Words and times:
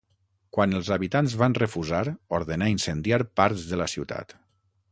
Quan 0.57 0.71
els 0.77 0.87
habitants 0.95 1.35
van 1.41 1.55
refusar, 1.59 2.01
ordenà 2.39 2.71
incendiar 2.77 3.21
parts 3.41 3.69
de 3.73 3.79
la 3.83 3.91
ciutat. 3.95 4.35